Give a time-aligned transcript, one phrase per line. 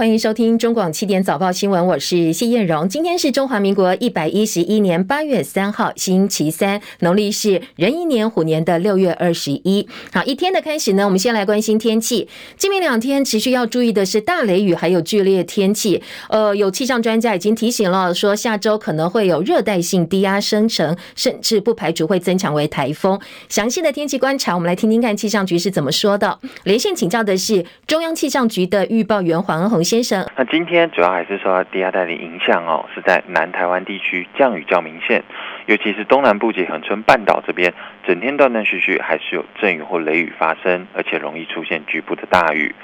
[0.00, 2.88] 欢迎收听中广七点早报新闻，我是谢燕荣。
[2.88, 9.88] 今天是中华民国一百一十一年八月三号，星期三，农历是壬寅年虎年的六月二十一。
[10.12, 12.28] 好，一天的开始呢，我们先来关心天气。
[12.56, 16.00] 今明两天持续要注意的是大雷雨，还有剧烈天气。
[16.28, 23.18] 呃，有气象专家已经提醒了，说下周可能会有热带性低压生成，甚至不排除会增强为台风。
[23.48, 26.38] 详细的天气观察，我们来听听看气象局是怎么说的。
[26.62, 29.82] 连线请教的是中央气象局的预报员黄恩鸿。
[29.88, 35.24] 先生，那今天主要还是受到低压带的影响哦，是在南台湾地区降雨较明显，
[35.64, 37.72] 尤其是东南部及恒春半岛这边，
[38.06, 42.74] 整天断断续续还是有阵雨或雷雨发生，而且容易出现局部的大雨。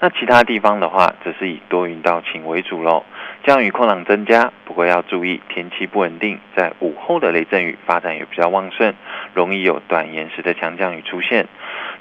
[0.00, 3.04] 那其他地方的话，则是以多云到晴为主喽。
[3.44, 8.94] 降雨空档增加，不过要注意天气不稳定，在午后的雷阵雨发展也比较旺盛，
[9.34, 11.46] 容易有短延时的强降雨出现。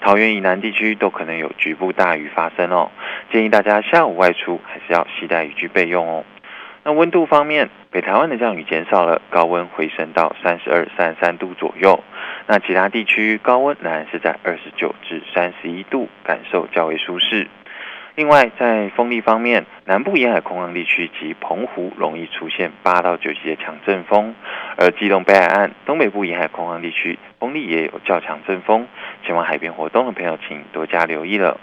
[0.05, 2.92] 桃园以南地区都可能有局部大雨发生哦，
[3.31, 6.23] 建议大家下午外出还是要携带雨具备用哦。
[6.84, 12.03] 那温度方面，北台湾的降雨减少了，高温回升到三十二、三十三度左右。
[12.45, 17.48] 那其他地区高温仍然是在二十九至三十一度，感受较为舒适。
[18.16, 24.33] 另外，在风力方面，南部沿海空旷地区及澎湖容易出现八到九级的强阵风，
[24.77, 28.88] 而基隆北海岸、东北部沿海空旷地区风力也有较强阵风，
[29.25, 31.59] 前往海边活动的朋友请多加留意了。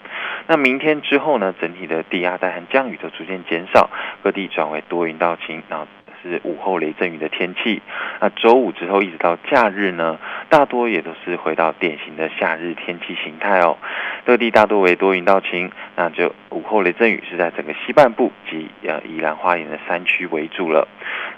[0.47, 3.89] 那明天之后呢，整体的低压带和降雨都逐渐减少，
[4.23, 5.87] 各地转为多云到晴，然后
[6.23, 7.83] 是午后雷阵雨的天气。
[8.21, 13.77] 那周五之后一直到假日呢，大多也都是回到典型的夏日天气形态哦。
[14.25, 20.87] 各地大多为多云到晴，那就午后雷阵雨是在整个西半部及呃宜兰花莲的山区为主了。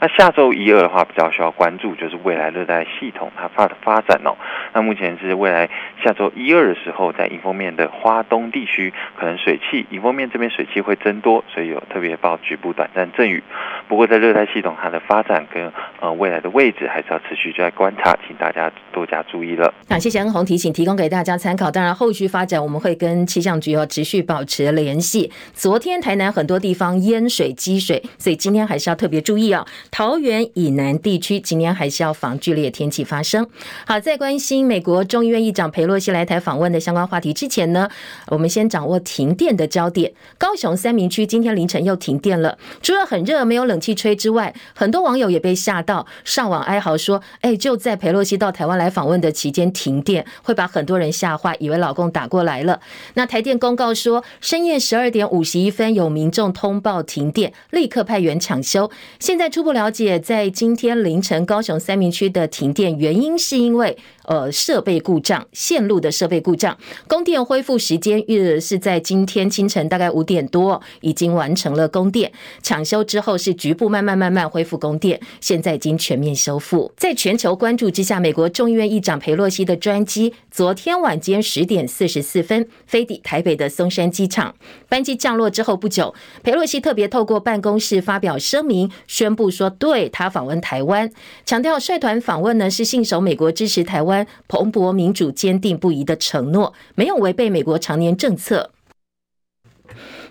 [0.01, 4.37] 那下周一二的话，比较需要关注就是未来热带系统它发的发展哦。
[4.75, 5.71] 那目前是未来
[6.03, 13.43] 下周一二的时候，在迎风面的花东地区可能水汽，迎风面这边水汽会增多，所以有特别报局部短暂阵雨。
[13.89, 19.73] 不过在热带系统它的发展跟呃未来的位置，还是要持续在观察，请大家多加注意了。
[19.89, 21.71] 好，谢谢恩鸿提醒，提供给大家参考。
[21.71, 25.31] 当然后续发展我们会跟气象局要持续保持联系。
[25.53, 29.65] 昨天台南很多地方淹水积水，所以今天还是要特别注意啊。
[29.91, 33.47] 桃园以南地区今天还是要防剧烈天气发生。
[33.87, 37.89] 好，在关心美国众议院议长佩洛西来台访问的相关话题之前呢，
[38.29, 40.13] 我们先掌握停电的焦点。
[40.39, 52.81] 高雄三民区今天凌晨又停电了，除了很热没有冷气吹之外，很多网友也被吓到，上网哀嚎说：“哎，就在裴洛西到台湾来访问的期间停电，会把很多人吓坏，以为老公打过来了。”
[53.15, 58.91] 那台电公告说，深夜十二点五十一分有民众通报停电，立刻派员抢修。
[59.19, 59.91] 现在初步了。
[59.95, 66.77] 解，在今天凌晨高雄三民区的停电原因是因为呃设备故障，线路的设备故障。
[67.07, 72.33] 供电恢复时间预是在今天清晨大概五点多，已经完成了供电。
[72.61, 76.93] 抢修之后是局部慢慢慢慢恢复供电，现在已经全面修复。
[76.97, 84.55] 在全球关注之下，美国众议院议长佩洛西的专机昨天晚间十点四十四分飞抵台北的松山机场，
[84.89, 89.65] 班机降落之后不久，佩洛西特别透过办公室发表声明，宣布说。
[89.77, 91.11] 对他访问台湾，
[91.45, 98.71] 强调率团访问呢是信守美国支持台湾蓬勃民主坚定不移的承诺，没有违背美国常年政策。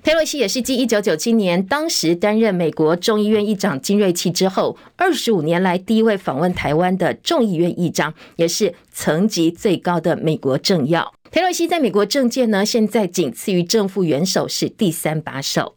[0.04, 11.14] 佩洛西也是继一九九七年当时担任美国众议院议长金瑞气之后，二十五年来第一位访问台湾的众议院议长，也是层级最高的美国政要。
[11.32, 15.76] 佩洛西在美国政界呢，现在仅次于正副元首，是第三把手。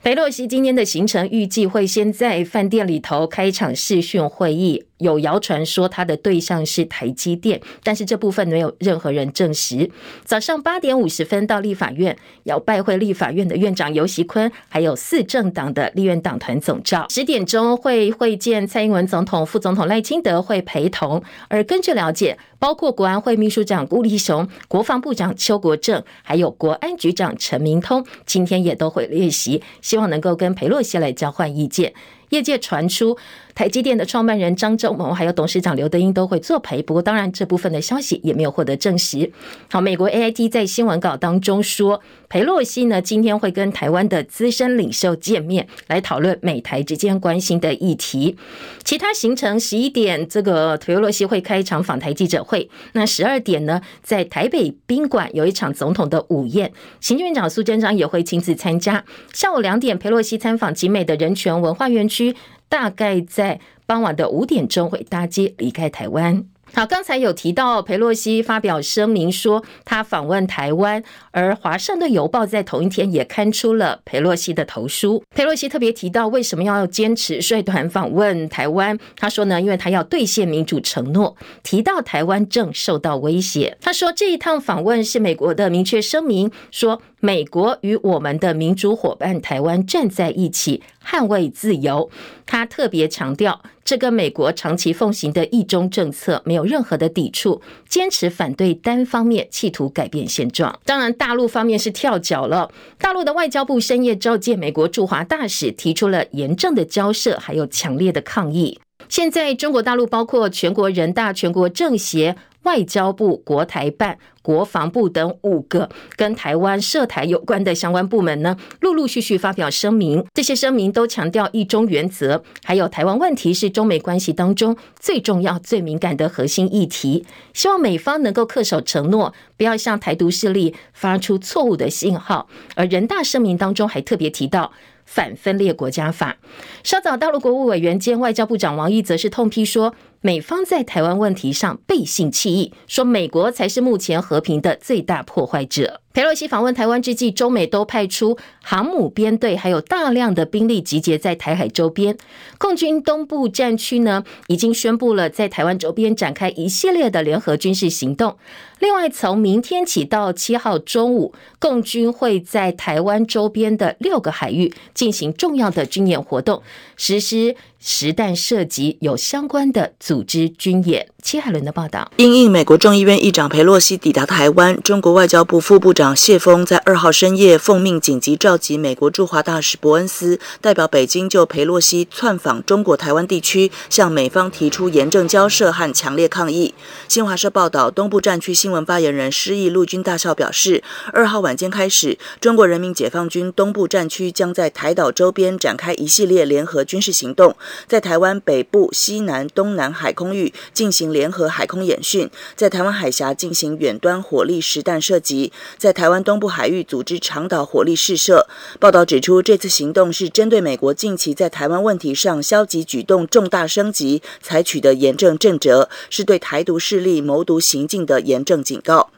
[0.00, 4.84] 佩洛西今天的行程预计会先在饭店里头开一场视讯会议。
[5.02, 9.90] 有谣传说他的对象是台积电，但是这部分没有任何人证实。
[10.24, 17.06] 早上八点五十分到立法院，要拜会立法院的院长游锡堃，还有四政党的立院党团总召。
[17.10, 21.22] 十点钟会会见蔡英文总统，副总统赖清德会陪同。
[21.48, 31.92] 而根据了解，包括国安会秘书长顾立雄、国防部长邱国正，还有国安局长陈明通，今天也都会列席，希望能够跟裴洛西来交换意见。
[32.32, 33.16] 业界传出，
[33.54, 39.30] 台积电的创办人张忠谋还有董事长刘德英都会作陪，不过当然这部分的消息也没有获得证实。
[39.70, 42.00] 好，美国 AIT 在新闻稿当中说，
[42.30, 48.34] 裴洛西呢今天会跟台湾的资深领袖见面，来讨论美台之间关心的议题。
[48.82, 52.70] 其他行程十一点，这个裴洛西会开一场访台记者会。
[52.94, 59.04] 那十二点呢，在台北宾馆有一场总统的午宴，行政院长苏贞昌也会亲自参加。
[59.34, 62.21] 下午两点，裴洛西参访集美的人权文化园区。
[62.68, 66.44] 大概在傍晚的五点钟会搭机离开台湾。
[66.74, 75.22] 好，刚才有提到裴洛西发表声明说他访问台湾，而华盛顿邮报在同一天也刊出了裴洛西的投书。
[75.34, 83.76] 裴洛西特别提到为什么要坚持率团访问台湾，他说呢，因为他要兑现民主承诺，提到台湾正受到威胁。
[83.82, 92.10] 他说这一趟访问是美国的明确声明，说美国与我们的民主伙伴台湾站在一起，捍卫自由。
[92.44, 93.62] 他特别强调。
[93.84, 100.80] 这跟美国长期奉行的一中政策没有任何的抵触，坚持反对单方面企图改变现状。
[100.84, 102.72] 当然，大陆方面是跳脚了。
[102.98, 108.80] 大陆的外交部深夜召见美国驻华大使，提出了严正的交涉，还有强烈的抗议。
[109.08, 112.36] 现在，中国大陆包括全国人大、全国政协。
[112.62, 120.24] 外交部、国台办、国防部等五个跟台湾涉台有关的相关部门呢，陆陆续续发表声明。
[120.34, 127.24] 这些声明都强调一中原则，还有台湾问题是中美关系当中最重要、最敏感的核心议题。
[127.52, 132.48] 希望美方能够恪守承诺，不要向台独势力发出错误的信号。
[132.74, 134.72] 而人大声明当中还特别提到
[135.04, 136.36] 反分裂国家法。
[136.84, 139.94] 稍早，大陆国务委员兼外交部长王毅则是痛批说。
[140.24, 146.00] 美方在台湾问题上背信弃义，说美国才是目前和平的最大破坏者。
[146.12, 152.16] 佩洛西访问台湾之际，中美都派出航母编队，还有大量的兵力集结在台海周边。
[152.58, 158.36] 共军东部战区呢，已经宣布了在台湾周边展开一系列的联合军事行动。
[158.78, 166.62] 另外，从明天起到七号中午，共军会在台湾周边的六个海域进行重要的军演活动，
[166.96, 171.11] 实施实弹射击有相关的组织军演。
[171.22, 186.74] 戚海伦的报道：因应美国众议院议长裴洛西抵达台湾，中国外交部副部长谢锋在二号深夜奉命紧急召集美国驻华大使伯恩斯，代表北京就裴洛西窜访中国台湾地区，向美方提出严正交涉和强烈抗议。
[187.06, 190.82] 新华社报道，东部战区新闻发言人施毅陆军大校表示，
[191.12, 197.54] 二号晚间开始，中国人民解放军东部战区将在台岛周边展开一系列联合军事行动，
[197.86, 201.11] 在台湾北部、西南、东南海空域进行。
[201.12, 208.46] 联合海空演训，在台湾海峡进行远端火力实弹射击，在台湾东部海域组织长岛火力试射。
[208.80, 219.10] 报道指出，这次行动是针对美国近期在台湾问题上消极举动重大升级采取的严正震折，是对台独势力谋独行径的严正警告。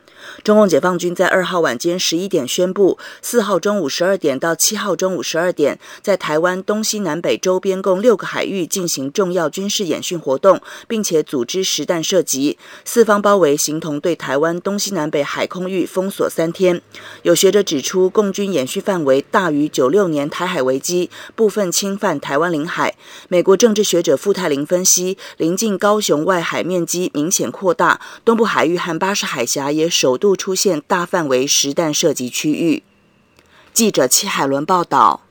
[0.43, 16.81] 中共解放军在二号晚间十一点宣布，四号中午十二点到七号中午十二点，在台湾东西南北周边共六个海域进行重要军事演训活动，并且组织实弹射击，四方包围，形同对台湾东西南北海空域封锁三天。
[17.23, 22.95] 有学者指出，共军演训范围大于九六年台海危机，部分侵犯台湾领海。
[23.29, 30.14] 美国政治学者傅泰林分析，临近高雄外海面积明显扩大，东部海域和巴士海峡也首。
[30.15, 32.85] 首度出现大范围实弹射击区域。
[33.73, 35.23] 记者戚海伦报道。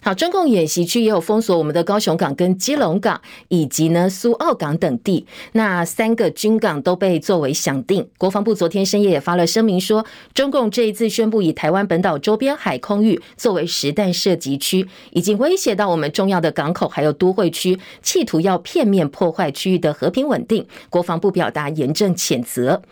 [0.00, 5.26] 好，中共演习区也有封锁我们的高雄港跟基隆港，以及呢苏澳港等地。
[5.52, 8.08] 那三个军港都被作为响定。
[8.16, 10.04] 国防部昨天深夜也发了声明说，
[10.34, 20.66] 中共这一次宣布以台湾本岛周边海空域作为实弹射击区，已经威胁到我们重要的港口还有都会区，企图要片面破坏区域的和平稳定。
[20.88, 22.82] 国防部表达严正谴责。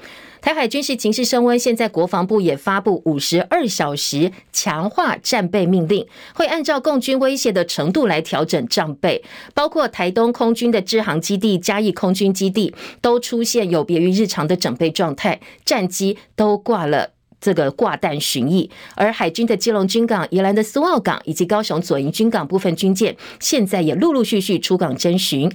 [0.41, 25.51] 台海军事情势升温，现在国防部也发布五十二小时强化战备命令，会按照共军威胁的程度来调整战备，包括台东空军的支航基地、嘉义空军基地都出现有别于日常的整备状态，战机都挂了这个挂弹巡弋，而海军的基隆军港、宜兰的苏澳港以及高雄左营军港部分军舰，现在也陆陆续续出港征巡。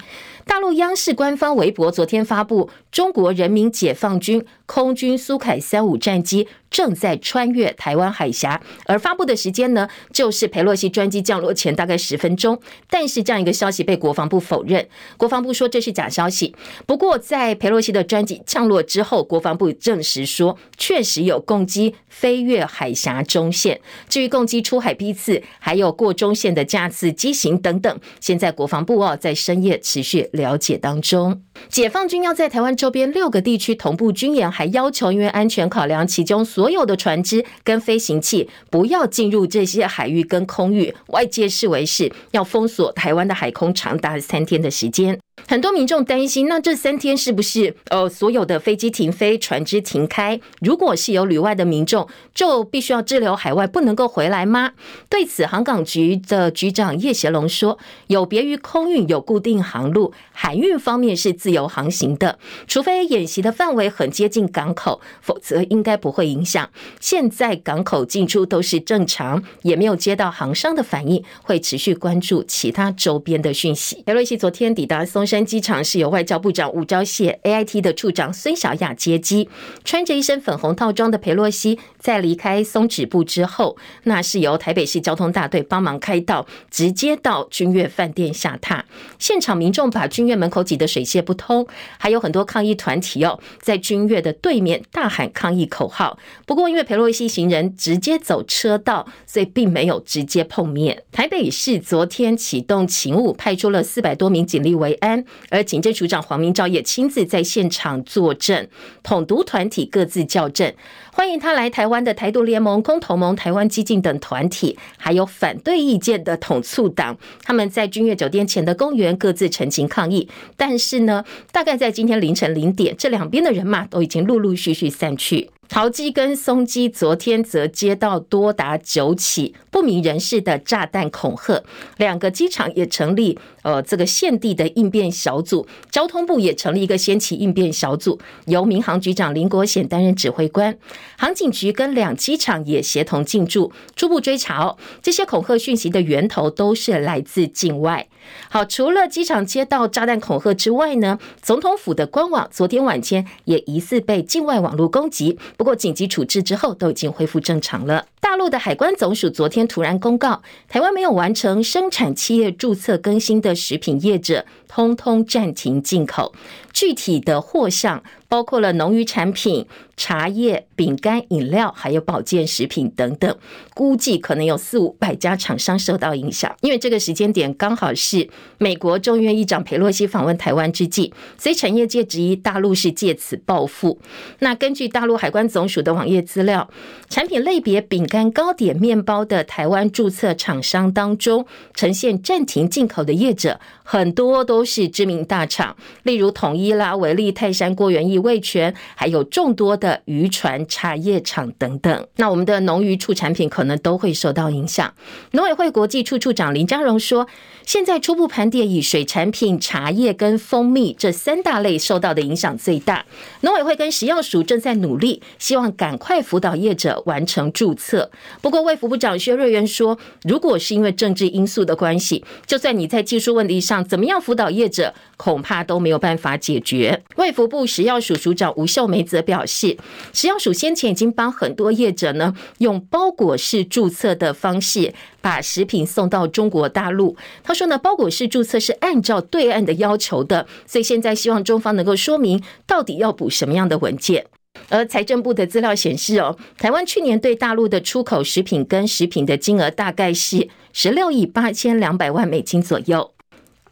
[0.46, 12.60] 大陆央视官方微博昨天发布，中国人民解放军空军苏凯三五战机正在穿越台湾海峡，而发布的时间呢，就是佩洛西专机降落前大概十分钟。
[12.88, 14.88] 但是这样一个消息被国防部否认，
[15.18, 16.56] 国防部说这是假消息。
[16.86, 23.82] 不过在佩洛西的专机降落之后，国防部证实说，确实有共机飞越海峡中线。
[24.08, 30.30] 至于共机出海批次，还有过中线的架次机型等等，现在国防部哦在深夜持续。
[30.36, 40.94] 了解当中，解放军要在台湾周边六个地区同步军演，还要求因为安全考量，其中所有的船只跟飞行器不要进入这些海域跟空域。
[41.08, 45.20] 外界视为是要封锁台湾的海空长达三天的时间。
[45.48, 50.40] 很多民众担心，那这三天是不是呃所有的飞机停飞、船只停开？
[50.62, 54.72] 如果是有旅外的民众，就必须要滞留海外，不能够回来吗？
[55.08, 57.78] 对此，航港局的局长叶协龙说，
[58.08, 66.68] 有别于空运有固定航路，海运方面是自由航行的，除非演习的范围很接近港口，否则应该不会影响。
[67.00, 74.02] 现在港口进出都是正常，也没有接到航商的反应，会持续关注其他周边的讯息。
[74.06, 75.46] 裴洛西昨天抵达松山。
[75.46, 79.48] 机场是由外交部长吴钊燮、AIT 的处长孙小雅接机，
[79.84, 88.82] 穿着一身粉红套装的裴洛西在离开松止部之后，那是由台北市交通大队帮忙开道，直接到君悦饭店下榻。
[89.20, 91.68] 现场民众把君悦门口挤得水泄不通，
[92.00, 96.18] 还有很多抗议团体哦，在君悦的对面大喊抗议口号。
[96.48, 101.04] 不过因为裴洛西行人直接走车道，所以并没有直接碰面。
[101.12, 105.15] 台北市昨天启动勤务，派出了四百多名警力维安。
[105.50, 108.68] 而警政署长黄明昭也亲自在现场作证，
[109.04, 110.74] 统独团体各自叫阵，
[111.12, 120.28] 欢迎他来台湾的台独联盟、公投盟、台湾激进等团体，还有反对意见的统促党，他们在君悦酒店前的公园各自陈情抗议。
[120.56, 125.50] 但是呢，大概在今天凌晨零点，这两边的人马都已经陆陆续续散去。
[125.68, 131.62] 桃机跟松机昨天则接到多达九起不明人士的炸弹恐吓，
[131.98, 140.78] 两个机场也成立呃这个现地的应变小组，交通部也成立一个先期应变小组，由民航局长林国显担任指挥官，
[141.18, 148.08] 航警局跟两机场也协同进驻，初步追查哦，这些恐吓讯息的源头都是来自境外。
[148.50, 155.38] 好，除了机场接到炸弹恐吓之外呢，总统府的官网昨天晚间也疑似被境外网络攻击。
[155.58, 158.06] 不过紧急处置之后都已经恢复正常了。
[158.20, 166.34] 大陆的海关总署昨天突然公告，台湾没有完成生产企业注册更新的食品业者，通通暂停进口。
[166.74, 168.04] 具体的货项
[168.36, 169.66] 包括了农渔产品、
[169.96, 173.34] 茶叶、饼干、饮料，还有保健食品等等。
[173.74, 183.98] 估计可能有四五百家厂商受到影响，因为这个时间点刚好是美国众议院议长裴洛西访问台湾之际，所以产业界质疑大陆是借此报复。
[184.40, 186.70] 那根据大陆海关总署的网页资料，
[187.10, 196.66] 产品类别饼干、糕点、面包的台湾注册厂商当中，呈现暂停进口的业者很多都是知名大厂，例如统一。
[196.76, 202.08] 啦维利、泰山、郭元益、味全，还有众多的渔船、茶叶厂等等。
[202.16, 204.92] 那我们的农渔畜产品可能都会受到影响。
[205.32, 207.28] 农委会国际处处长林佳荣说，
[207.64, 213.06] 现在初步盘点，以水产品、茶叶跟蜂蜜这三大类受到的影响最大。
[213.42, 218.10] 农委会跟食药署正在努力，希望赶快辅导业者完成注册。
[218.42, 226.56] 不过卫福部长薛瑞元说，如果是因为政治因素的关系，就算你在技术问题上怎么样辅导业者，恐怕都没有办法解。
[226.56, 227.04] 解决。
[227.18, 229.76] 卫福部食药署署长吴秀梅则表示，
[230.14, 237.18] 食药署先前已经帮很多业者呢，用包裹式注册的方式把食品送到中国大陆。
[237.44, 244.28] 他说呢，包裹式注册是按照对岸的要求的，所以现在希望中方能够说明到底要补什么样的文件。
[244.70, 253.15] 而财政部的资料显示哦，台湾去年对大陆的出口食品跟食品的金额大概是十六亿八千两百万美金左右。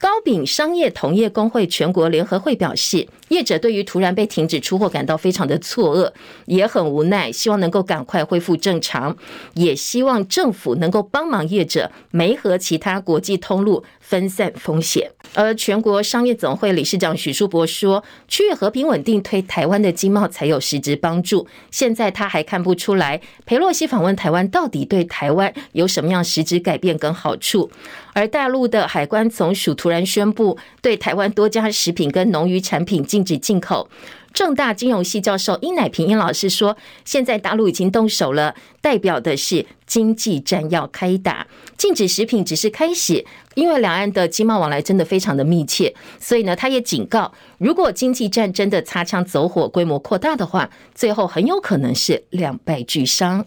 [0.04, 6.12] 糕饼商业同业公会全国联合会表示，业者对于突然被停止出货感到非常的错愕，
[6.46, 9.16] 也很无奈，希望能够赶快恢复正常，
[9.54, 15.10] 也希望政府能够帮忙业者没和其他国际通路，分散风险。
[15.36, 21.48] 而全国商业总会理事长许书博说，区域和平稳定对台湾的经贸才有实质帮助。
[21.72, 27.72] 现在他还看不出来，裴洛西访问台湾到底对台湾有什么样实质改变跟好处。
[28.14, 33.90] 而大陆的海关总署突然宣布，对台湾多家食品跟农渔产品禁止进口。
[34.34, 41.46] 正大金融系教授殷乃平殷老师说，现在大陆已经动手了，代表的是经济战要开打。
[41.78, 53.46] 禁止食品只是开始，因为两岸的经贸往来真的非常的密切，所以呢，他也警告，如果经济战真的擦枪走火，规模扩大的话，最后很有可能是两败俱伤。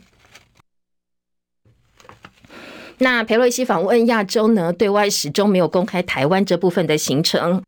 [2.99, 7.63] 那佩洛西访问亚洲呢，对外始终没有公开台湾这部分的行程。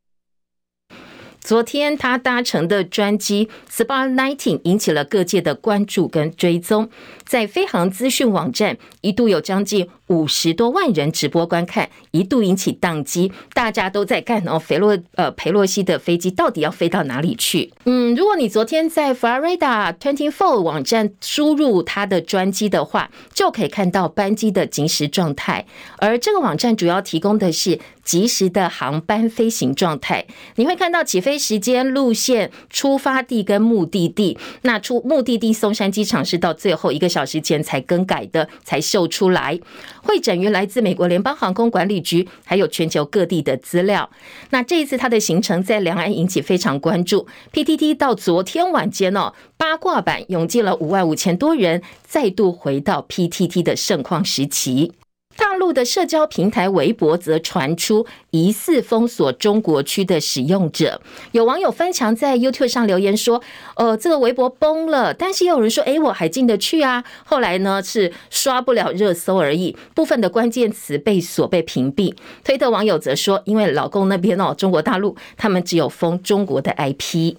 [1.40, 6.90] 昨天他搭乘的专机 Spark 19引起了各界的关注跟追踪，
[7.24, 17.72] 在飞航资讯网站一度有将近五十多万人直播观看，一度引起宕机，大家都在看哦，菲洛呃裴洛西的飞机到底要飞到哪里去？
[17.84, 25.64] 嗯，如果你昨天在 Florida Twenty Four 网站输入他的专机的话，就可以看到班机的即时状态，
[25.98, 27.78] 而这个网站主要提供的是。
[28.08, 30.24] 即时的航班飞行状态，
[30.54, 34.38] 你会看到起飞时间、路线、出发地跟目的地。
[34.62, 39.60] 那出目的地松山机场是到最后一个小时前才更改的，才秀出来。
[40.02, 44.08] 会诊于来自美国联邦航空管理局，还有全球各地的资料。
[44.50, 47.26] 那这一次他的行程在两岸引起非常关注。
[47.52, 54.92] PTT 到昨天晚间哦，八卦版涌进了五万五千多人，再度回到 PTT 的盛况时期。
[55.38, 63.40] 大陆的社交平台微博则传出疑似封锁中国区的使用者，有网友翻墙在 YouTube 上留言说
[63.76, 72.16] ：“呃，这个微博崩了。”但是也有人说：“诶，我还进得去啊。”后来呢是刷不了热搜而已， 部分的关键词被锁被屏蔽。
[72.42, 77.36] 推特网友则说：“因为老公那边哦，中国大陆他们只有封中国的 IP。”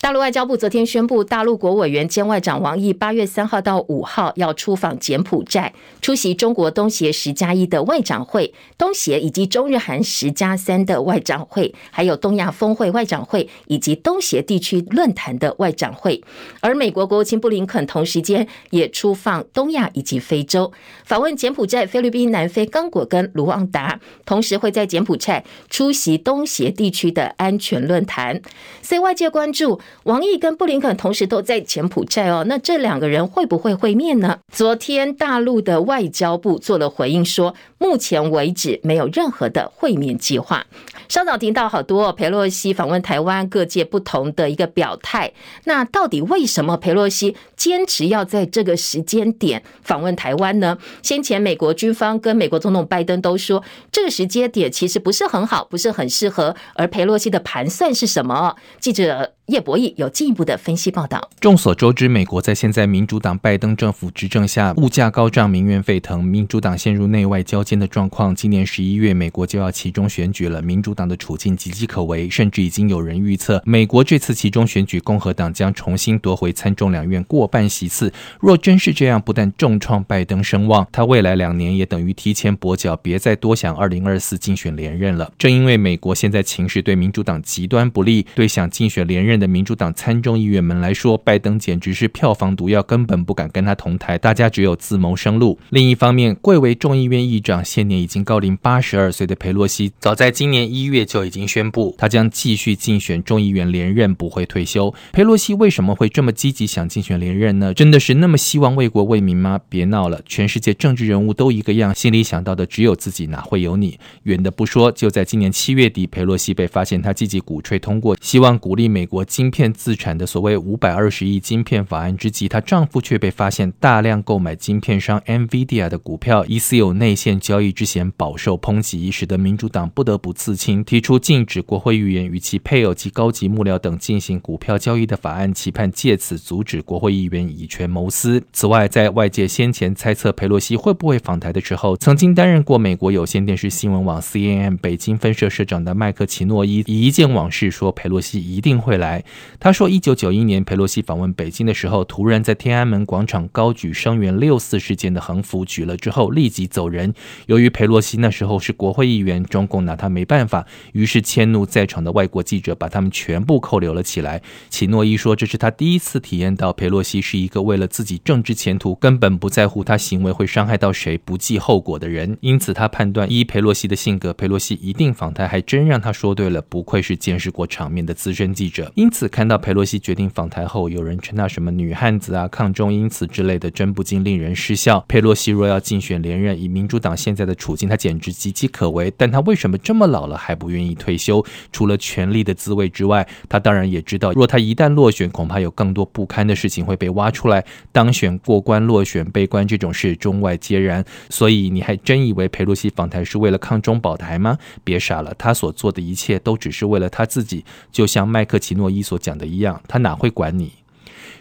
[0.00, 16.22] 大陆外交部昨天宣布，大陆国委员兼外长王毅八月三号到五号要出访柬埔寨，出席中国东协十加一的外长会、东协以及中日韩十加三的外长会，还有东亚峰会外长会以及东协地区论坛的外长会。
[16.60, 20.70] 而美国国务卿布林肯同时间也出访东亚以及非洲，
[21.04, 28.40] 访问柬埔寨、菲律宾、南非、刚果跟卢旺达，同时会在柬埔寨出席东协地区的安全论坛。
[28.82, 29.80] 所以外界关注。
[30.04, 34.38] 王毅跟布林肯同时都在柬埔寨哦，那这两个人会不会会面呢？
[34.52, 40.64] 昨天大陆的外交部做了回应说，目前为止没有任何的会面计划。
[41.08, 45.32] 稍早听到好多裴洛西访问台湾，各界不同的一个表态。
[45.64, 50.78] 那到底为什么裴洛西坚持要在这个时间点访问台湾呢？
[51.02, 53.62] 先前美国军方跟美国总统拜登都说，
[53.92, 56.54] 这个时间点其实不是很好，不是很适合。
[56.74, 58.56] 而裴洛西的盘算是什么？
[58.80, 61.30] 记者叶博义有进一步的分析报道。
[61.40, 68.34] 众所周知，美国在现在民主党拜登政府执政下，物价高涨，民怨沸腾，民主党陷入内外交煎的状况。
[68.34, 78.12] 今年十一月，美国就要其中选举了，民主党的处境岌岌可危，甚至已经有人预测，美国这次其中选举，共和党将重新夺回参众两院过半席次。
[78.40, 85.32] 若真是这样，不但重创拜登声望，他未来两年也等于提前跛脚，别再多想二零二四竞选连任了。
[85.38, 95.58] 正因为美国现在情势对民主党极端不利，对想竞选连任的民主党参众议员们来说，拜登简直是票房毒药，根本不敢跟他同台，大家只有自谋生路。
[95.70, 104.94] 另一方面，贵为众议院议长、现年已经高龄八十二岁的裴洛西，早在今年一月就已经宣布，他将继续竞选众议员连任，不会退休。
[105.12, 107.74] 裴洛西为什么会这么积极想竞选连任呢？
[107.74, 109.60] 真的是那么希望为国为民吗？
[109.68, 113.98] 别闹了，全世界政治人物都一个样，心里想到的只有自己，哪会有你？
[114.22, 138.44] 远的不说，就在今年七月底，裴洛西被发现他积极鼓吹通过，希望鼓励美国晶片自产的所谓五百二十亿晶片法案之际，她丈夫却被发现大量购买晶片商 NVIDIA 的股票，疑似有内线交易之嫌，饱受抨击，使得民主党不得不自清，提出禁止国会议员与其配偶及高级幕僚等进行股票交易的法案，期盼借此阻止国会议员以权谋私。
[138.52, 149.24] 此外，在外界先前猜测佩洛西会不会访台的时候，曾经担任过美国有线电视新闻网 CNN 北京分社社长的麦克奇诺伊，以一件往事说佩洛西一定会来。
[149.58, 157.14] 他说，一九九一年佩洛西访问北京的时候，突然在天安门广场高举声援六四事件的横幅，举了之后立即走人。
[157.46, 164.42] 由于佩洛西那时候是国会议员，中共拿他没办法，于是迁怒在场的外国记者，把他们全部扣留了起来。
[164.68, 172.36] 奇诺伊说，这是他第一次体验到佩洛西是一个为了自己政治前途，根本不在乎他行为会伤害到谁，不计后果的人。
[172.40, 176.62] 因此，他判断依佩洛西的性格，佩洛西一定访台，还真让他说对了。
[176.68, 178.90] 不愧是见识过场面的资深记者。
[178.96, 185.04] 因此，看到佩洛西决定访台后，有人称他什么女汉子啊、抗中因此之类的，真不禁令人失笑。
[185.06, 189.12] 佩洛西若要竞选连任，以民主党现在的处境，她简直岌岌可危。
[189.14, 191.44] 但她为什么这么老了还不愿意退休？
[191.70, 197.62] 除了权力的滋味之外，她当然也知道，若她一旦落选，恐怕有更多不堪的事情会被挖出来。
[197.92, 201.04] 当选过关、落选被关这种事，中外皆然。
[201.28, 204.56] 所以，你还真以为佩洛西访台是为了抗中保台吗？
[204.82, 207.62] 别傻了，他所做的一切都只是为了他自己。
[207.92, 210.70] 就像麦克齐诺伊所讲的一样，他哪会管你？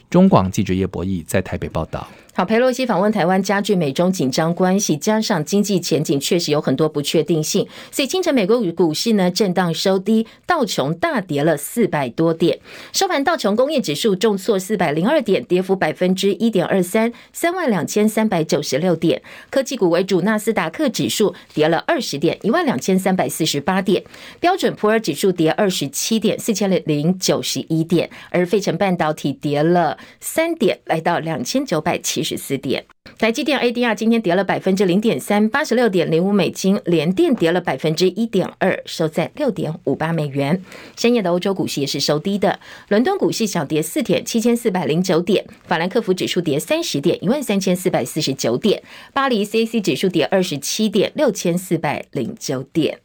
[0.10, 2.08] 中广记者叶博义在台北报道。
[2.38, 12.60] 好，裴洛西访问台湾，加剧美中紧张关系，加上经济前景确实有很多不确定性，所以清晨美国股市呢震荡收低，道琼大跌了四百多点，
[12.92, 19.22] 收盘道琼工业指数重挫四百零二点，跌幅百分之一点二三，三万两千三百九十六点。
[19.50, 24.04] 科技股为主，纳斯达克指数跌了二十点，一万两千三百四十八点，
[24.42, 32.84] 标准普尔指数跌二十七点，四千零九十一点，而费城半导体跌了三点，来到两千九百七十四点，
[33.18, 40.62] 台积电 ADR 今天跌了百分之零点三，八十六点零五美金，联电跌了百分之一点二，收在六点五八美元。
[40.98, 42.60] 深夜的欧洲股市也是收低的，
[42.90, 48.82] 伦敦股市小跌四点，七千四百零九点；法兰克福指数跌三十点，一万三千四百四十九点；
[49.14, 53.05] 巴黎 CAC 指数跌二十七点，六千四百零九点。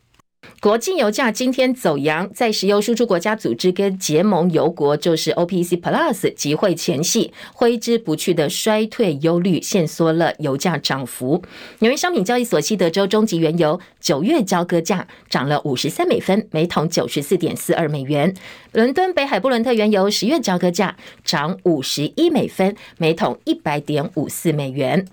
[0.60, 11.42] 国际油价今天走扬，在石油输出国家组织跟结盟油国，就是 OPEC Plus 集会前夕，挥之不去的衰退忧虑，限缩了油价涨幅。
[11.78, 18.34] 纽约商品交易所西德州中级原油九月交割价涨了五十三美分，每桶九十四点四二美元。
[18.72, 20.94] 伦敦北海布伦特原油十月交割价
[21.24, 25.06] 涨五十一美分，每桶一百点五四美元。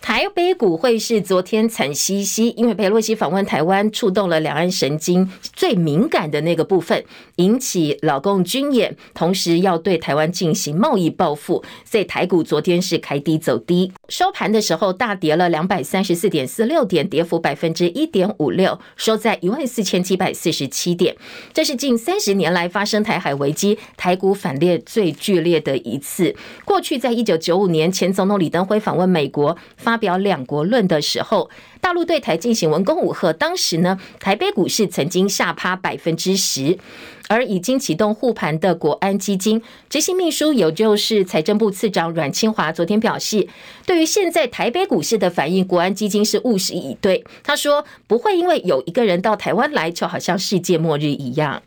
[0.00, 7.04] 台北股会是昨天惨兮兮，因为佩洛西访问台湾，触动了两岸神经最敏感的那个部分，
[7.36, 21.14] 引起老共军演，同时要对台湾进行贸易报复，所以台股昨天是开低走低，收盘的时候大跌了两百三十四点四六点，跌幅百分之一点五六，收在一万四千七百四十七点。
[21.52, 26.34] 这是近三十年来发生台海危机，台股反裂最剧烈的一次。
[26.64, 29.56] 过去在一九九五年，前总统李登辉访问美国。
[29.76, 31.50] 发发表两国论的时候，
[31.80, 33.32] 大陆对台进行文攻武吓。
[33.32, 36.78] 当时呢，台北股市曾经下趴百分之十，
[37.26, 43.48] 而已经启动护盘的国安基金执行秘书，也就是财政部次长阮清华，昨天表示，
[43.84, 47.24] 对于现在台北股市的反应，国安基金是务实以对。
[47.42, 51.60] 他说，不会因为有一个人到台湾来，就好像世界末日一样。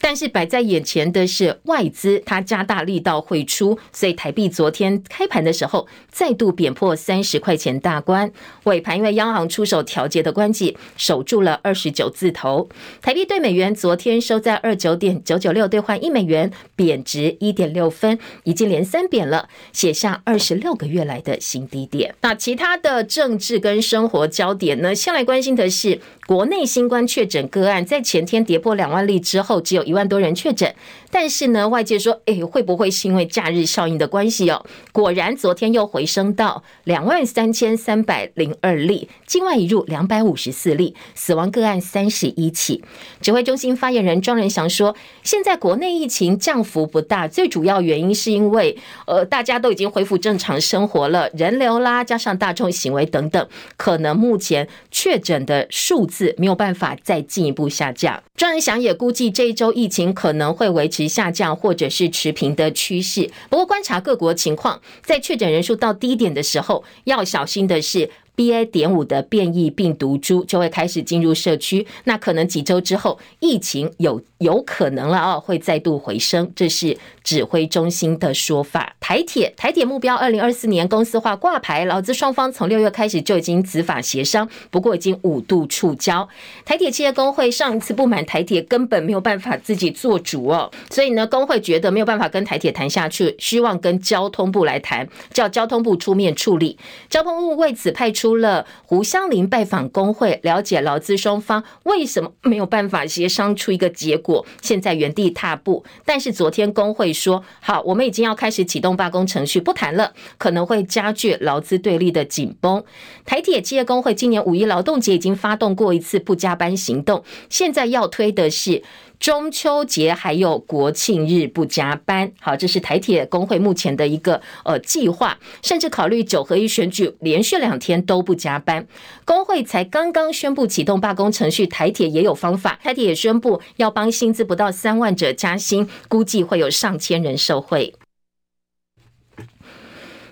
[0.00, 8.32] 但是摆在眼前的是外资，它加大力道汇出，所以台币昨天开盘的时候再度贬破三十块钱大关，
[8.64, 12.68] 尾盘因为央行出手调节的关系，守住了二十九字头。
[13.00, 22.14] 台币兑美元昨天收在二九点九九六兑换一美元，贬值一点六分，已经连三贬了，写下二十六个月来的新低点。
[22.22, 24.94] 那其他的政治跟生活焦点呢？
[24.94, 26.00] 先来关心的是。
[26.30, 30.72] 国内新冠确诊个案在前天跌破两万例之后，只有一万多人确诊。
[31.10, 34.64] 但是呢，外界说，哎，会不会是因为假日效应的关系哦？
[34.92, 42.84] 果然，昨天又回升到两万三千三百零二例，境外移入两百五十四例，死亡个案三十一起。
[43.20, 58.22] 指挥中心发言人庄人祥说，现在国内疫情降幅不大，最主要原因是因为，呃，大家都已经恢复正常生活了，人流啦，加上大众行为等等，可能目前确诊的数字没有办法再进一步下降。
[58.36, 61.10] 庄人祥也估计这一周疫情可能会维持。
[61.10, 68.08] 下降或者是持平的趋势，不过观察各国情况，在确诊人数到低点的时候，要小心的是。
[68.36, 68.64] BA.
[68.64, 76.50] 点五的变异病毒株就会开始进入社区，那可能几周之后，疫情有有可能了啊，会再度回升。
[76.56, 78.94] 这是指挥中心的说法。
[78.98, 86.26] 台铁台铁目标二零二四年公司化挂牌，劳资双方从六月开始就已经执法协商，不过已经五度触礁。
[86.64, 96.78] 台铁企业工会上一次不满台铁根本没有办法自己做主哦，所以呢，工会觉得没有办法跟台铁谈下去，希望跟交通部来谈，叫交通部出面处理。
[97.08, 98.30] 交通部为此派出。
[98.40, 104.29] 了胡湘林拜访工会，了解劳资双方为什么没有办法协商出一个结果
[104.60, 105.84] 现在原地踏步。
[106.04, 112.82] 但是昨天工会说好，我们已经要开始启动罢工程序，不谈了，可能会加剧劳资对立的紧绷。
[113.24, 118.82] 台铁企业工会今年五一劳动节已经发动过一次不加班行动，现在要推的是。
[119.20, 128.86] 中秋节还有国庆日不加班，好，这是台铁工会目前的一个呃计划，甚至考虑九合一选举连续两天都不加班。
[129.26, 137.94] 工会才刚刚宣布启动罢工程序，台铁也有方法，台铁也宣布要帮薪资不到三万者加薪，估计会有上千人受惠。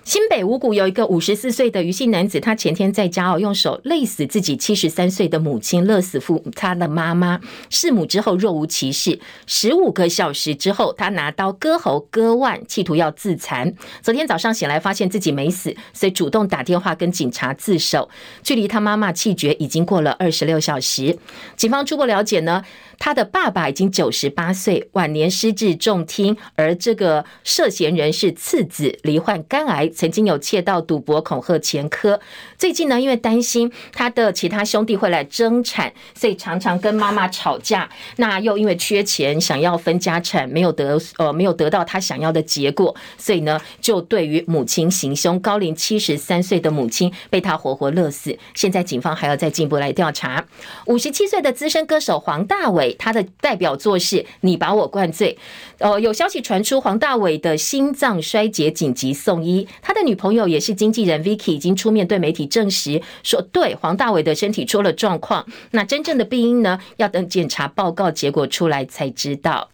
[0.09, 9.19] 新北五股有一个五十四岁的余姓男子，他前天在家哦，用手勒死自己七十三岁的母亲，勒死父他的妈妈，弑母之后若无其事。
[9.45, 13.71] 十五个小时之后，他拿刀割喉割腕，企图要自残。
[14.01, 18.09] 昨天早上醒来，发现自己没死，所以主动打电话跟警察自首。
[18.41, 21.19] 距离他妈妈气绝已经过了二十六小时。
[21.55, 22.63] 警方初步了解呢。
[22.99, 32.19] 他的爸爸已经九十八岁，晚年失智重听，而这个涉嫌人是次子，罹患肝癌，曾经有窃盗、赌博、恐吓前科。
[32.59, 37.89] 最近呢，因为担心他的其他兄弟会来争产，所以常常跟妈妈吵架。
[38.17, 45.39] 那又因为缺钱，想要分家产，没有得呃没有得到他想要的结果，所以呢，就对于母亲行凶。
[45.39, 48.37] 高龄七十三岁的母亲被他活活勒死。
[48.53, 50.45] 现在警方还要再进一步来调查。
[50.87, 52.89] 五十七岁的资深歌手黄大伟。
[52.99, 55.33] 他的代表作是《你把我灌醉》，
[55.79, 69.69] 呃，有消息传出黄大伟的心脏衰竭紧急送医，他的女朋友也是经纪人 Vicky 已经出面对媒体证实说，对黄大伟的身体出了状况，那真正的病因呢，要等检查报告结果出来才知道。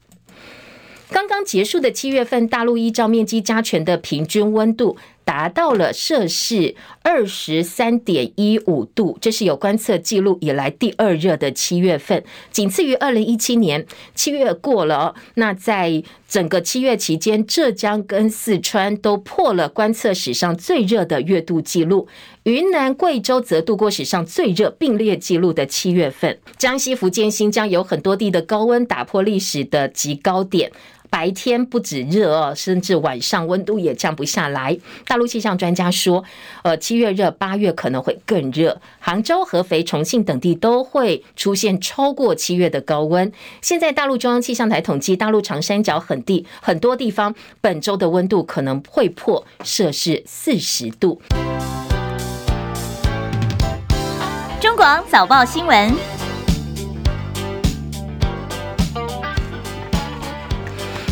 [1.09, 4.97] 刚刚结束的七月份，大陆依照面积加权的平均温度。
[5.25, 15.15] 达到了摄氏二十三点一五度，这是有观测记录以来第二热的七月份，仅次于二零一七年七月过了。
[15.33, 22.07] 那在整个七月期间，浙江跟四川都破了观测史上最热的月度记录，
[22.43, 26.37] 云南、贵州则度过史上最热并列记录的七月份。
[26.57, 30.71] 江西、福建、新疆有很多地的高温打破历史的极高点。
[31.15, 34.77] 白天不止热哦，甚至晚上温度也降不下来。
[35.07, 36.25] 大陆气象专家说，
[36.61, 38.81] 呃，七月热，八月可能会更热。
[38.99, 43.31] 杭州、合肥、重庆等地都会出现超过七月的高温。
[43.61, 51.21] 现在大陆中央气象台统计，大陆长三角很地很多地方本周的温度可能会破摄氏四十度。
[54.59, 56.14] 中广早报新闻。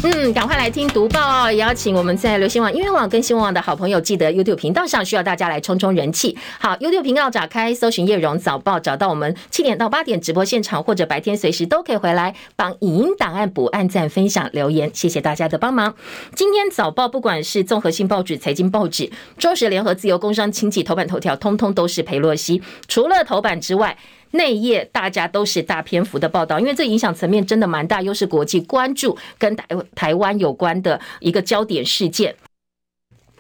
[0.06, 1.50] 嗯，赶快来听读报哦！
[1.50, 6.38] 也邀请我们在流行网、音乐网跟新闻网的好朋友，记得 YouTube 频道上需要大家来冲冲人气。
[6.60, 15.96] 好，YouTube 频道打开，搜寻叶荣早报，找到我们七点到八点直播现场，或者白天随时都可以回来帮影音档案补按赞、分享、留言，谢谢大家的帮忙。
[16.36, 22.62] 今天早报不管是综合性报纸、财经报纸、中时联合、自由、工商、经济头版头条，通通都是裴洛西。
[22.90, 23.98] 除了头版之外。
[24.34, 29.66] 那一页大家都是大篇幅的报道，因为这影响层面真的蛮大，又是国际关注跟台
[29.96, 32.36] 台湾有关的一个焦点事件。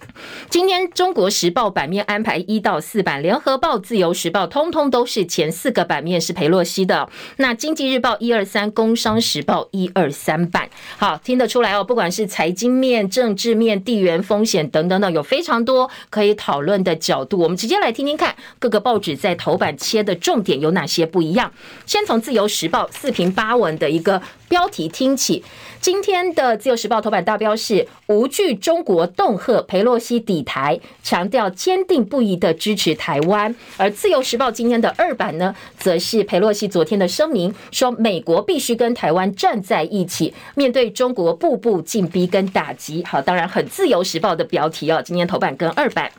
[0.50, 7.10] 今天《中国时报》版面安排一到四版，《联合报》、《自由时报》通通都是前四个版面是裴洛西的。
[7.38, 11.84] 那《经济日报》一二三，《工商时报》一二三版，好听得出来哦。
[11.84, 17.40] 不管是财经面、政治面、地缘风险等等等，有非常多可以讨论的角度。
[17.40, 21.52] 我们直接来听听看各个报纸在头版切的重点有哪些不一样。
[21.86, 25.44] 先从《自由时报》四平八稳的一个标题听起。
[25.82, 33.56] 今天的《自由时报》头版大标是“无惧中国恫吓，裴洛洛西抵台，强调坚定不移的支持台湾”。
[33.78, 43.04] 而《自由时报》今天的二版呢，则是佩洛西昨天的声明，说美国必须跟台湾站在一起，面对中国步步进逼跟打击。
[43.04, 46.10] 好，当然很《自由时报》的标题哦，今天头版跟二版。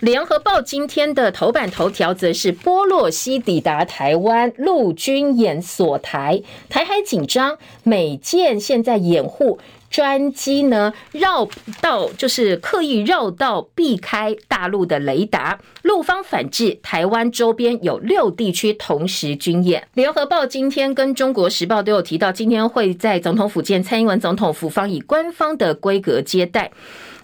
[0.00, 9.58] 联合报今天的头版头条则是波洛西抵达台湾，陆军演锁台，台海紧张，美舰现在掩护
[9.90, 11.46] 专机呢，绕
[11.80, 19.86] 道就是刻意绕道避开大陆的雷达，陆方反制，台湾周边有六地区同时军演。
[19.94, 26.70] 联合报今天跟中国时报都有提到，今天会在总统府见蔡英文总统，府方以官方的规格接待。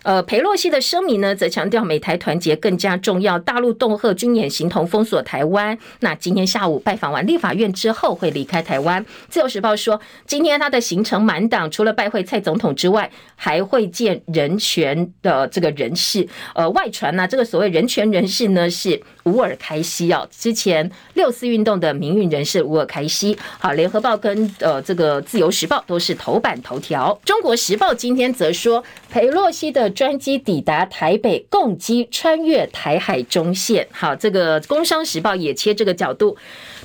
[0.06, 3.36] 呃，裴洛西的声明呢，则强调美台团结更加重要。
[3.40, 5.76] 大陆恫吓军演形同封锁台湾。
[5.98, 9.04] 那今天下午拜访完立法院之后，会离开台湾。
[9.28, 16.28] 自由时报说，今天他的行程满档，除了拜会蔡总统之外，还会见人权的这个人士。
[16.54, 23.36] 呃，外传呢、这个所谓人权人士呢，是乌尔开西哦，之前六四运动的民运人士乌尔开西。
[23.58, 27.18] 好，联合报跟呃这个自由时报都是头版头条。
[27.24, 29.86] 中国时报今天则说，裴洛西的。
[29.96, 33.88] 专机抵达台北，共机穿越台海中线。
[33.90, 36.36] 好，这个《工商时报》也切这个角度。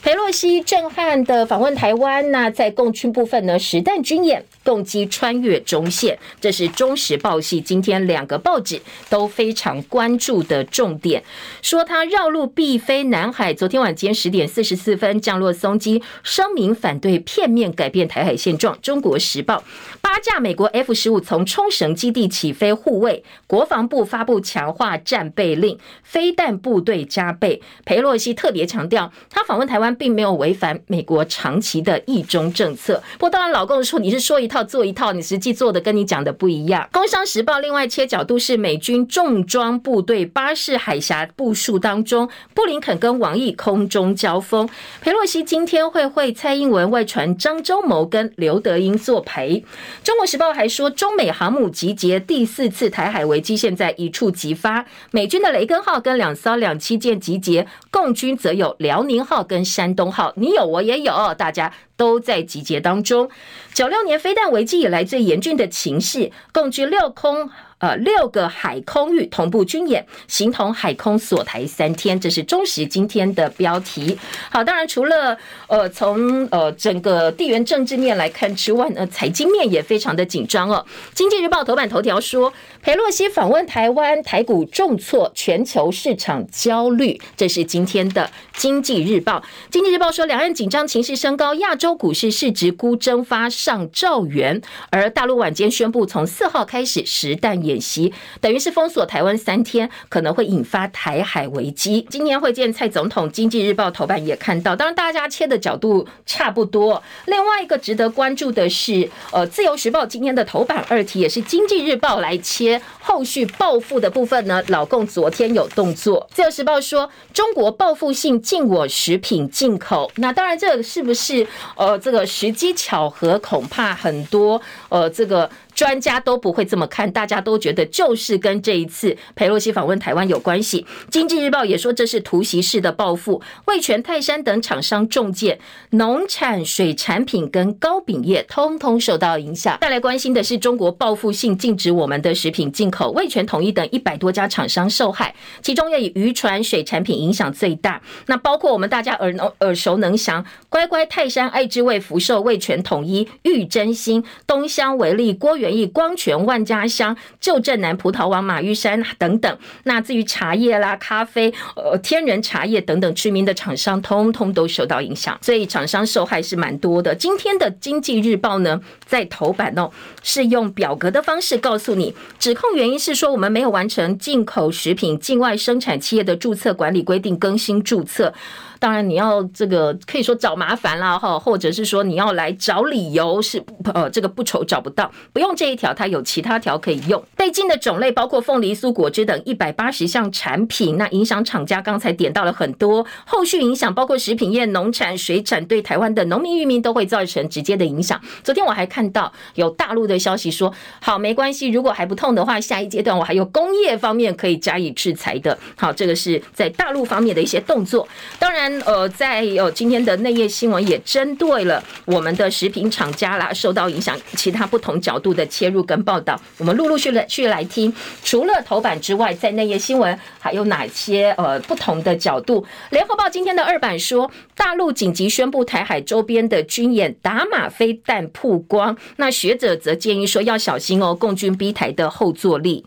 [0.01, 11.23] 裴洛西震撼的访问台湾，那在共军部分呢，实弹军演，共机穿越中线，这是中时报系今天两个报纸都非常关注的重点。
[11.61, 18.75] 说他绕路必飞南海，昨天晚间十点四十四分降落松机，声明反对片面改变台海现状。
[18.81, 19.63] 中国时报。
[20.01, 27.61] 八架美国 F 十五从冲绳基地起飞护卫，国防部发布强化战备令，飞弹部队加倍。
[27.85, 33.01] 裴洛西特别强调，他访问台湾并没有违反美国长期的一中政策。
[33.13, 36.87] 不过，当然，老共说你是说一套做一套，你实际做的跟你讲的不一样。
[36.91, 44.69] 工商时报另外切角度是美军重装部队巴士海峡部署当中，布林肯跟王毅空中交锋。
[45.01, 49.63] 裴洛西今天会会蔡英文外传张忠谋跟刘德英作陪。
[50.03, 63.29] 中国时报还说，中美航母集结第四次台海危机现在一触即发，美军的雷根号跟两艘两栖舰集结，共军则有辽宁号跟山东号，你有我也有，大家都在集结当中。
[63.75, 67.47] 九六年飞弹危机以来最严峻的情势，共军六空。
[67.81, 74.15] 呃，六个海空域同步军演，形同海空锁台三天，这是中时今天的标题。
[74.51, 75.35] 好，当然除了
[75.65, 80.85] 呃从呃整个地缘政治面来看之外呢，财经面也非常的紧张哦。
[81.15, 87.19] 经济日报头版头条说，裴洛西访问台湾，台股重挫，全球市场焦虑。
[87.35, 89.41] 这是今天的经济日报。
[89.71, 102.05] 经济日报说，两岸紧张情势升高，亚洲股市市值估蒸发上兆元，而大陆晚间宣布从四号开始实弹演习等于是封锁台湾三天，可能会引发台海危机。
[102.09, 107.01] 今年会见蔡总统，经济日报头版也看到，当然大家切的角度差不多。
[107.25, 114.61] 另外一个值得关注的是，呃，自由时报今天的头版二题也是经济日报来切后续报复的部分呢。
[114.67, 123.39] 老共昨天有动作，自由时报说中国报复性禁我食品进口，那当然这是不是呃这个时机巧合？
[123.39, 125.49] 恐怕很多呃这个。
[125.73, 130.85] 专家都不会这么看，大家都觉得就是跟这一次裴洛西访问台湾有关系。
[131.09, 135.57] 经济日报也说这是突袭式的报复，味全、泰山等厂商中箭，
[135.91, 139.77] 农产、水产品跟糕饼业通通受到影响。
[139.81, 147.99] 再来关心的是中国报复性禁止我们的食品进口，味全、统一等一百多家厂商受害，其中要以渔船、水产品影响最大。
[148.27, 159.57] 那包括我们大家耳耳熟能详，乖乖、泰山、爱之味、福寿、味全、统一、玉珍心、东乡维力、郭元益、光泉、万家香、旧镇南、葡萄王、马玉山等等。
[159.83, 167.13] 那至于茶叶啦、咖啡、呃天然茶叶等等知名的厂商，通通都受到影响，所以厂商受害是蛮多的。
[167.13, 169.89] 今天的经济日报呢，在头版哦，
[170.23, 178.33] 是用表格的方式告诉你，指控原因是说我们没有完成进口食品境外生产企业的注册管理规定更新注册。
[178.81, 183.63] 当然，你要这个可以说找麻烦啦，哈，或者是说你要来找理由，是
[183.93, 187.23] 呃这个不愁找不到，不用这一条，它有其他条可以用。
[187.37, 198.19] 被禁的种类包括凤梨酥、果汁等一百八十项产品，那影响厂家刚才点到了很多，后续影响包括食品业、农产、水产，对台湾的农民、渔民都会造成直接的影响。
[198.43, 205.55] 昨天我还看到有大陆的消息说，好，没关系，如果还不痛的话，下一阶段我还有工业方面可以加以制裁的。
[205.75, 208.07] 好，这个是在大陆方面的一些动作，
[208.39, 208.70] 当然。
[208.81, 217.93] 呃，在有今天的内页新闻也针对了我们的食品厂家啦，受到影响，其他不同角度的切入跟报道，我们陆陆续续来听。
[218.23, 222.65] 除了头版之外，在内页新闻还有哪些呃不同的角度？
[222.91, 232.85] 联合报今天的二版说，大陆紧急宣布台海周边的军演打马飞弹曝光，那学者则建议说要小心哦，共军逼台的后坐力。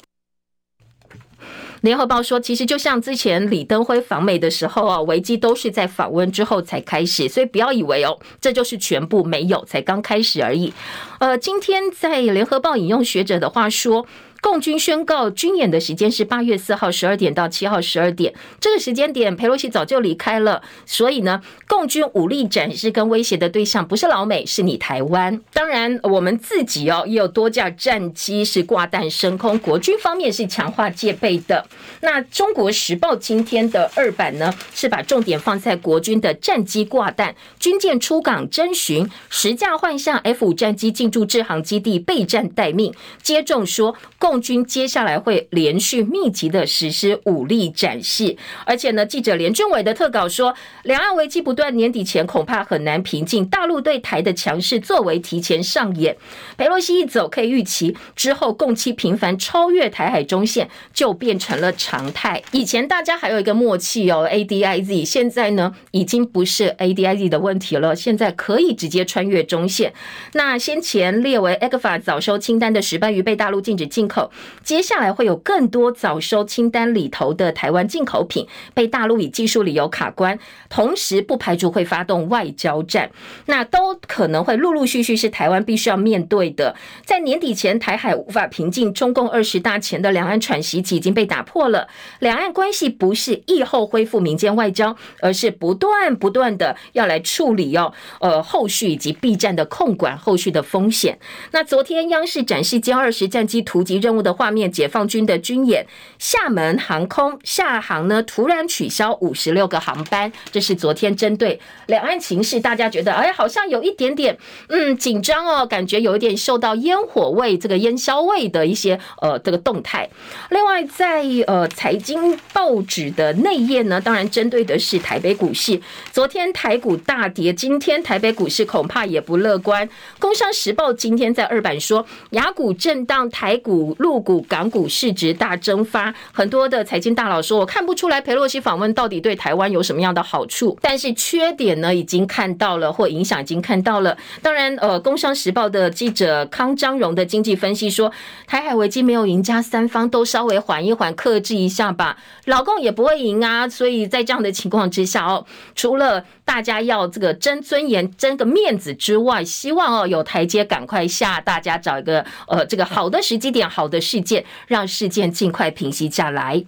[1.85, 10.73] 联合报说，其实就像之前李登辉访美的时候啊，危机都是在访问之后才开始，所以不要以为哦，这就是全部没有，才刚开始而已。
[11.19, 14.07] 呃，今天在联合报引用学者的话说。
[14.45, 25.41] 共军宣告军演的时间是八月四号十二点到七号十二点，这个时间点佩洛西早就离开了，所以呢，共军武力展示跟威胁的对象不是老美，是你台湾。
[25.55, 31.67] 当然，我们自己哦也有多架战机是挂弹升空，国军方面是强化戒备的。
[32.03, 42.93] 那中国时报今天的二版呢，是把重点放在国军的战机挂弹、军舰出港侦巡、十架幻象 F 五战机进驻制航基地备战待命。
[43.23, 44.34] 接种说共。
[44.35, 53.47] 共军接下来会连续密集的实施武力展示，而且呢，记者连俊伟的特稿说，两岸危机不断，年底前恐怕很难平静。
[53.47, 56.17] 大陆对台的强势作为提前上演，
[56.57, 62.43] 裴洛西一走，可以预期之后共期频繁超越台海中线就变成了常态。
[62.51, 69.93] 以前大家还有一个默契哦，ADIZ，现在呢已经不是 ADIZ 的问题了，现在可以直接穿越中线。
[70.33, 74.24] 那先前列为 e g f a 早收清单的石斑鱼被大陆禁止进口。
[74.63, 83.11] 接下来会有更多早收清单里头的台湾进口品被大陆以技术理由卡关，同时不排除会发动外交战，
[83.47, 86.75] 那都可能会陆陆续续是台湾必须要面对的。
[87.05, 91.89] 在年底前，台海无法平静，中共二十大前的两岸喘息期已经被打破了。
[92.21, 101.19] 两岸关系不是疫后恢复民间外交，而是不断不断的要来处理哦，呃，后续以及 B 战的控管后续的风险。
[101.53, 105.87] 那昨天央视展示歼二十战机突击任务的画面，解放军的军演，
[106.19, 114.37] 厦门航空厦航呢突然取消五十六个航班，这是昨天针对两岸情势，大家觉得哎，好像有一点点
[114.69, 120.07] 嗯紧张哦，感觉有一点受到烟火味这个烟硝味的一些呃这个动态。
[120.51, 125.81] 另外在呃财经报纸的内页呢，当然针对的是台北股市，
[126.13, 129.89] 昨天台股大跌，今天台北股市恐怕也不乐观。
[130.19, 136.15] 工商时报今天在二版说，雅股震荡，台股、陆股、港股市值大蒸发。
[136.33, 144.17] 很多的财经大佬说，我看不出来裴洛西访问到底对台湾有什么样的好处，但是缺点呢，已经看到了，或影响已经看到了。
[144.43, 148.13] 当然，呃，工商时报的记者康张荣的经济分析说，
[148.47, 152.17] 台海危机没有赢家，三方都稍微缓一缓，克制一下吧。
[152.47, 166.65] 老共也不会赢啊，所以在这样的情况之下哦，除了大家要这个争尊严、争个面子之外，希望哦有台阶赶快下，大家找一个呃这个好的时机点、好的事件，让事件尽快平息下来。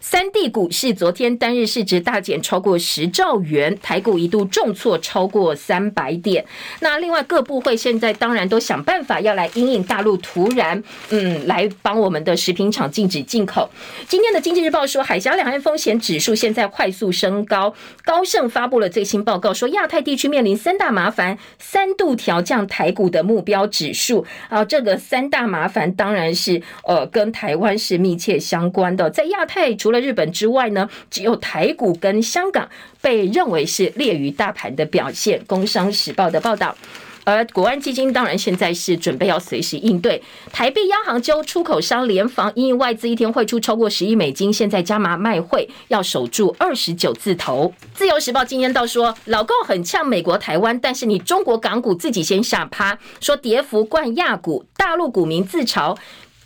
[0.00, 6.44] 三地股市昨天单日市值大减超过十兆元，台股一度重挫超过三百点。
[6.80, 13.70] 那另外各部会现在当然都想办法要来因应大陆突然嗯来帮我们的食品厂禁止进口。
[14.06, 17.74] 今天的经济日报说，海峡两岸风险指数现在快速升高。
[18.04, 24.26] 高盛发布了最新报告说，亚太地区面临三大麻烦，三度调降台股的目标指数。
[24.48, 32.68] 啊，这个三大麻烦当然是呃跟台湾是密切相关的，在亚太除了日本之外呢，只有台股跟香港
[33.00, 35.42] 被认为是劣于大盘的表现。
[35.46, 36.76] 工商时报的报道，
[37.24, 40.22] 而国安基金当然现在是准备要随时应对。
[40.52, 47.72] 台币央行揪出口商联防，因外资一天汇出超过十亿美金，现在加码卖汇，要守住二十九字头。
[47.94, 55.96] 自由时报今天到说，老共很呛美国台湾，但是你中国港股自己先吓趴，说跌幅冠亚股，大陆股民自嘲。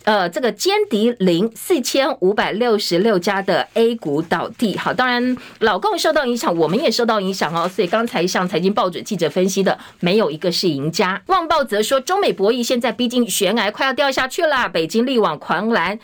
[0.07, 7.67] 呃，这个歼敌零四千五百六十六家的 A 股倒地，好，当然老共受到影响，我们也受到影响哦。
[7.67, 11.21] 所以刚才向财经报纸记者分析的，没有一个是赢家。
[11.25, 14.69] 旺报则说，中美博弈现在逼近悬崖，快要掉下去啦。
[14.69, 15.99] 北京力挽狂澜。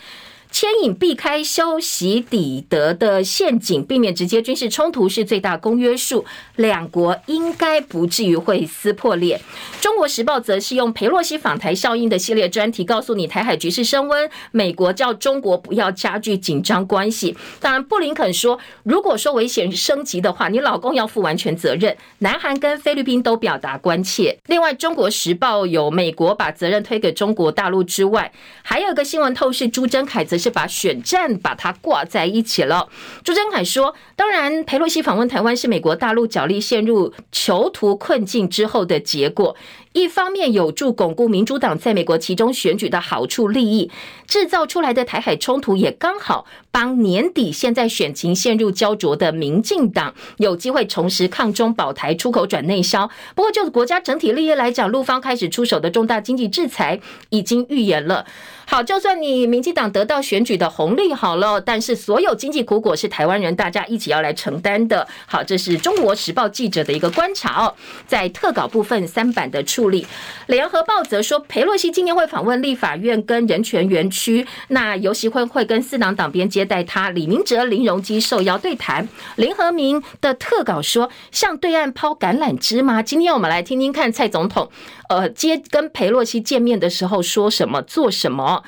[0.54, 6.24] 牵引避开修昔底德的陷阱，避免直接军事冲突是最大公约数，
[6.54, 9.40] 两国应该不至于会撕破脸。
[9.80, 17.36] 中国时报则是用裴洛西访台效应的系列专题，告诉你台海局势升温，美国叫中国不要加剧紧张关系。
[17.58, 21.96] 当然，布林肯说，如果说危险升级的话，你老公要负完全责任。
[22.18, 24.38] 南韩跟菲律宾都表达关切。
[24.46, 28.30] 另外，中国时报有美国把责任推给中国大陆之外，
[28.62, 30.54] 还有一个新闻透视，朱贞凯则是。
[30.54, 32.88] 把选战把它挂在一起了。
[33.24, 39.56] 朱贞凯说：“当然，裴洛西访问台湾是美国大陆角力陷入囚徒困境之后的结果。”
[39.94, 43.90] 一方面有助巩固民主党在美国其中选举的好处利益，
[44.26, 53.08] 制造出来的台海冲突也刚好帮年底现在选情陷入胶着的民进党有机会重拾抗中保台、出口转内销。
[53.36, 58.26] 不过，就国家整体利益来讲，陆方开始出手的重大经济制裁已经预言了。
[58.66, 65.06] 好，就算你民进党得到选举的红利好了，但是所有经济苦果是台湾人大家一起要来承担的。
[65.26, 67.74] 好，这是中国时报记者的一个观察哦，
[68.06, 70.06] 在特稿部分三版的处理。
[70.46, 79.08] 联合报则说，裴洛西今年会访问立法院跟人权园区，那游锡堃会跟四党党鞭接待他，李明哲、林荣基受邀对谈。
[79.36, 83.02] 林和明的特稿说，向对岸抛橄榄枝吗？
[83.02, 84.70] 今天我们来听听看蔡总统，
[85.08, 88.62] 呃，接跟裴洛西见面的时候说什么，做什么。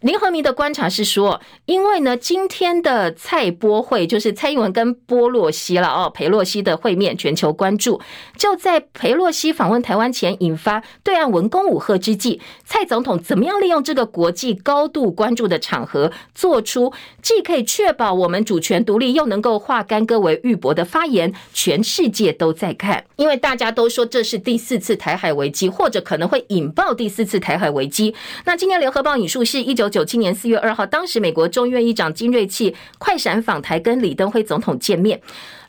[0.00, 8.00] 林和明的观察是说，因为呢，今天的蔡波会就是蔡英文跟波洛西了哦，裴洛西的会面全球关注，
[8.34, 28.14] 就在裴洛西访问台湾前引发对岸文攻武吓之际，蔡总统怎么样利用这个国际高度关注的场合，做出既可以确保我们主权独立，又能够化干戈为玉帛的发言，全世界都在看，因为大家都说这是第四次台海危机，或者可能会引爆第四次台海危机。
[28.46, 29.89] 那今天联合报引述是一九。
[29.90, 35.20] 九七年四月二号，当时美国众议院议长金瑞气快闪访台，跟李登辉总统见面。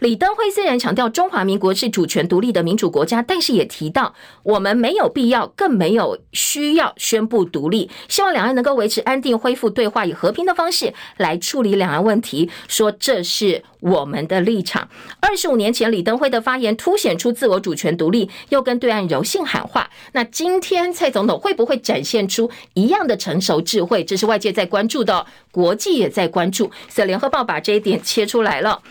[0.01, 12.49] 李登辉虽然强调中华民国是主权独立的民主国家，但是也提到我们没有必要，更没有需要宣布独立，希望两岸能够维持安定，恢复对话，以和平的方式来处理两岸问题。
[12.67, 14.89] 说这是我们的立场。
[15.19, 19.87] 二十五年前，李登辉的发言凸显出自我主权独立，又跟对岸柔性喊话。
[20.13, 24.03] 那今天蔡总统会不会展现出一样的成熟智慧？
[24.03, 26.71] 这是外界在关注的，国际也在关注。
[26.89, 28.81] 所以，联合报把这一点切出来了。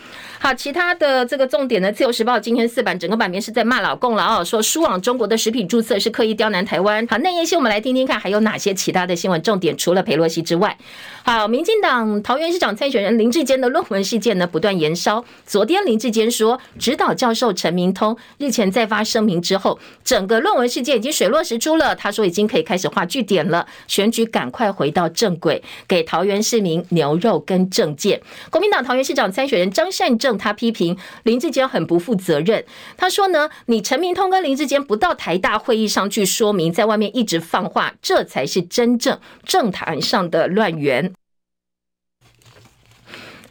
[0.43, 1.91] 好，其他的这个重点呢？
[1.91, 7.05] 自由时报今天四版整个版面是在骂老共了哦，说输往中国的食品注册是刻意刁难台湾。
[7.05, 9.77] 好，内页新闻我们来听听看，还有哪些其他的新闻重点？
[9.77, 10.75] 除了裴洛西之外，
[11.23, 15.23] 好，民进党桃园市长参选人林志坚的论文事件呢不断延烧。
[15.45, 21.95] 昨天林志坚说，指导教授陈明通日前再发声明之后，整个论文事件已经水落石出了。
[21.95, 28.19] 他说已经可以开始画句点了，选举赶快回到正轨，给桃园市民牛肉跟证件。
[28.49, 30.30] 国民党桃园市长参选人张善政。
[30.37, 32.63] 他批评林志坚很不负责任。
[32.97, 41.13] 他说呢，你陈明通跟林志坚不到台大会议上去说明，在外面一直放话，这才是真正政坛上的乱源。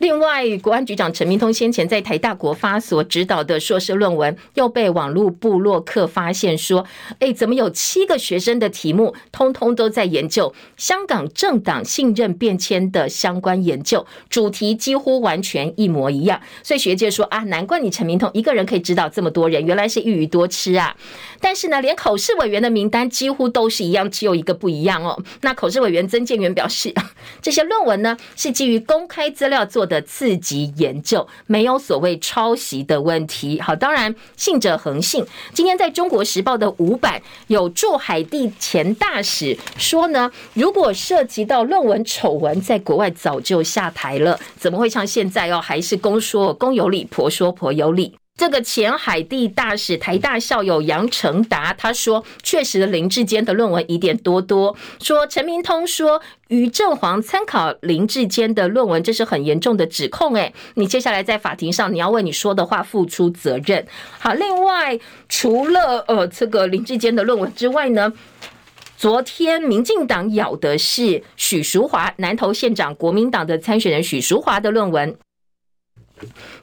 [0.00, 6.86] 另外，国安局长陈明通先前在台大国发所指导的硕士论文，又被网络部落客发现说
[7.20, 20.96] ：“哎，怎么有七个学生的题目，通通都在研究香港政党信任变迁的相关研究，主题几乎完全一模一样。”所以学界说啊，难怪你陈明通一个人可以指导这么多人，原来是一鱼多吃啊。
[21.42, 25.22] 但是呢，连考试委员的名单几乎都是一样，只有一个不一样哦。
[25.42, 26.94] 那考试委员曾建元表示，
[27.42, 33.60] 这些论文呢是基于公开资料做的刺激研究，没有所谓抄袭的问题。
[33.60, 35.26] 好，当然信者恒信。
[35.52, 48.14] 今天在中国时报的五版有驻海地前大使说呢，如果涉及到论文丑闻，在国外早就下台了，怎么会像现在哦，还是公说公有理，婆说婆有理？
[48.40, 60.32] 这个前海地大使台大校友杨成达他说，确实林志坚的论文疑点多多，说陈明通说于正煌参考林志坚的论文，这是很严重的指控。
[60.36, 63.86] 哎，你接下来在法庭上你要为你说的话付出责任。
[64.18, 68.10] 好，另外除了呃这个林志坚的论文之外呢，
[68.96, 75.14] 昨天民进党咬的是许淑华南投县长国民党的参选人许淑华的论文。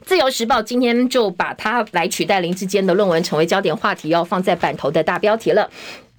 [0.04, 5.68] 自由时报今天就把它来取代林志坚的论文，成为焦点话题，要放在版头的大标题了。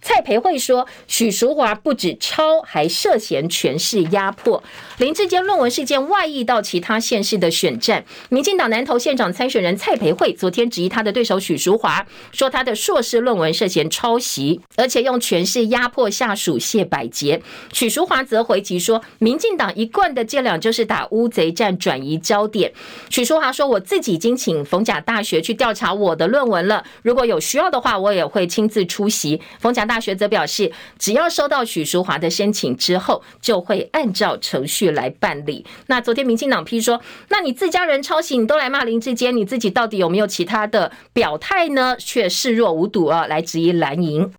[0.02, 4.64] 蔡培慧说，许淑华不止抄，还涉嫌权势压迫。
[4.98, 8.06] 林志坚论文事件外溢到其他县市的选战。
[8.30, 17.42] 民进党南投县长参选人蔡培慧昨天质疑他的对手许淑华，说他的硕士论文涉嫌抄袭，而且用权势压迫下属谢百杰。
[17.74, 22.72] 许淑华则回击说，民进党一贯的伎俩就是打乌贼战，转移焦点。
[23.10, 29.42] 许淑华说，我自己已经请逢甲大学去调查我的论文了，如果有需要的话，我也会亲自出席。
[29.60, 29.89] 逢甲。
[29.90, 35.66] 大学则表示，只要收到许淑华的申请之后，就会按照程序来办理。
[35.88, 41.96] 那昨天民进党批说，那你自家人抄袭，你都来骂林志坚，你自己到底有没有其他的表态呢？
[41.98, 44.32] 却视若无睹啊，来质疑蓝营。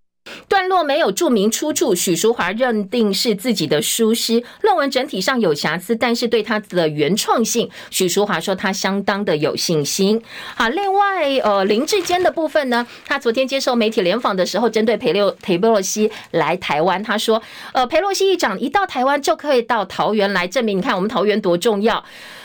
[0.50, 10.20] 段落没有注明出处，许淑华认定是自己的疏失，论文整体上有瑕疵，但是对他的原创性，许淑华说他相当的有信心。
[10.56, 17.40] 好，另外呃林志坚的部分呢，他昨天接受媒体联访的时候，针对裴六裴洛西来台湾，他说
[17.72, 22.04] 呃裴洛西议长一到台湾就可以到桃园来证明，你看我们桃园多重要。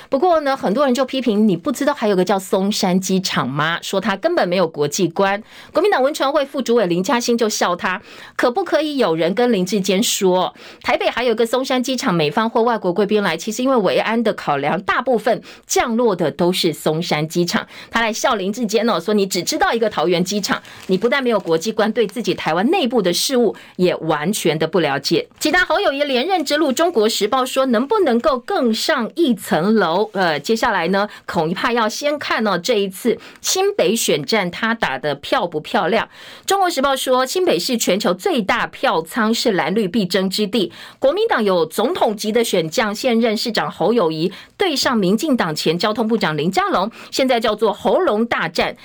[0.10, 3.80] 不过呢，很多人就批评你不知道还有个叫松山机场吗？
[3.82, 5.42] 说他根本没有国际观。
[5.74, 8.02] 国民党文传会副主委林嘉欣就笑他，
[8.36, 10.54] 可不可以有人跟林志坚说，
[10.84, 17.68] 台北还有个松山机场，美方或外国贵宾来，其实因为维安的考量，大部分降落的都是松山机场。
[17.90, 25.28] 他来笑林志坚哦，说你只知道一个桃园机场，你不但没有国际观，对自己台湾内部的事务也完全的不了解。
[25.40, 29.95] 其他侯友也连任之路，中国时报说能不能够更上一层楼？
[30.14, 36.08] 呃，接下来呢，恐怕要先看呢、这一次清北选战他打的漂不漂亮？
[36.46, 40.72] 中国时报说，清北是全球最大票仓是蓝绿必争之地。
[41.00, 48.76] 国民党有总统级的选将，现任市长侯友谊对上民进党前交通部长林佳龙，现在叫做喉咙大战。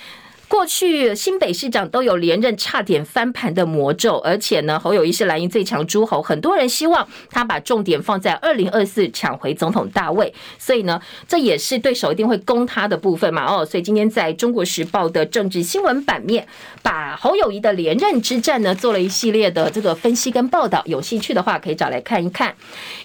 [0.51, 13.45] 过去新北市长都有连任差点翻盘的魔咒，而且呢，侯友宜是蓝营最强诸侯，很多人希望他把重点放在二零二四抢回总统大位，所以呢，这也是对手一定会攻他的部分嘛。
[13.45, 16.45] 哦，所以今天在中国时报的政治新闻版面，
[16.83, 22.53] 把侯友宜的连任之战呢做了一系列的这个分析跟报道，有兴趣的话可以找来看一看。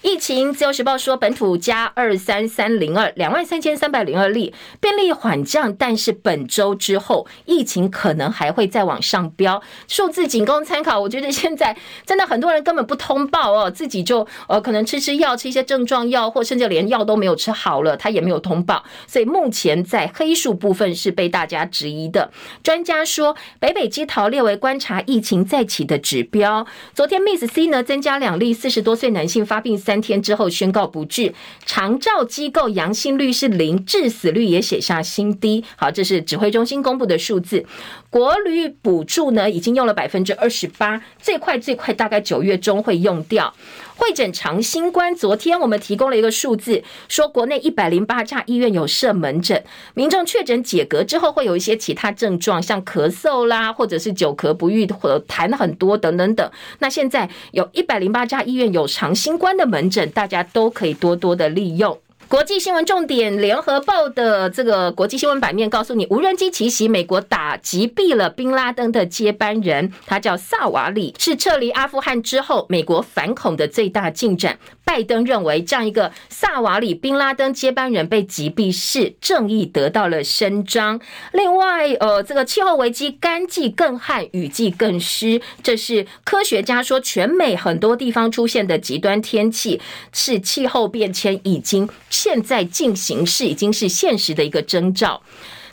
[0.03, 10.99] 疫情，自由时报说本土加二三三零二两万三千三百零二例，病例缓降，但是本周之后疫情可能还会再往上飙，数字仅供参考。
[10.99, 22.31] 我觉得现在真的很多人根本不通报哦，自己就呃可能吃吃药，吃一些症状药，或甚至连药都没有吃好了，他也没有通报，所以目前在黑数部分是被大家质疑的。
[22.63, 26.67] 专家说，北北基桃列为观察疫情再起的指标。
[26.95, 31.35] 昨天 Miss C 呢增加两例，四十多岁男性发病三天之后宣告不治，
[31.65, 35.65] 长照机构阳性率是零，致死率也写下新低。
[35.77, 37.65] 好，这是指挥中心公布的数字。
[38.11, 43.53] 国旅补助呢已经用了百分之二十八，最快最快大概九月中会用掉。
[43.97, 49.65] 会诊长新冠，昨天我们提供了一个数字，说国内一百零八家医院有设门诊，
[49.95, 56.51] 民众确诊解隔之后会有一些其他症状，像咳嗽啦，或者是久咳不愈或痰很多等等等。
[56.79, 61.99] 那现在有一百零八家医院有长新冠的门诊，大家都可以多多的利用。
[62.29, 74.59] 国际新闻重点，联合报的这个国际新闻版面告诉你，无人机奇袭，美国打击毙了宾拉登的接班人，他叫萨瓦里，是撤离阿富汗之后美国反恐的最大进展。
[74.87, 81.01] 拜登认为，这样一个萨瓦里宾拉登接班人被击毙，是正义得到了伸张。
[81.33, 89.81] 另外，呃，这个气候危机，干季更旱，雨季更湿，这是科学家说，全美很多地方出现的极端天气，
[90.13, 91.89] 是气候变迁已经。
[92.09, 95.21] 现在进行式已经是现实的一个征兆。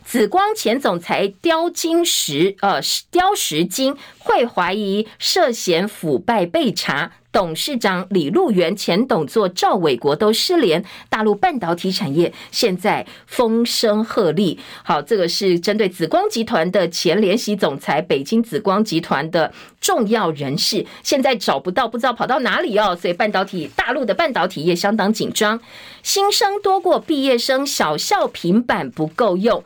[0.03, 7.13] 紫光前总裁刁金石，呃，刁石金会怀疑涉嫌腐败被查。
[7.33, 14.55] 董事长李路源、前董座赵伟国都失联，大陆半导体产业现在风声鹤唳。
[14.83, 22.95] 好，这个是针对紫光集团的前联席总裁、北京紫光集团的重要人士，现在找不到，不知道跑到哪里哦。
[22.95, 25.59] 所以半导体，大陆的半导体业相当紧张，
[26.03, 29.63] 新生多过毕业生，小校平板不够用。